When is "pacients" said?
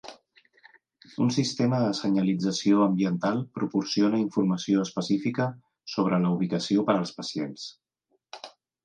7.19-7.69